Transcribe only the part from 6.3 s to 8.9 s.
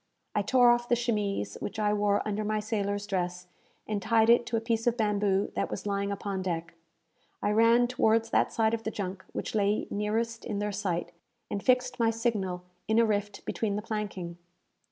deck. I ran towards that side of the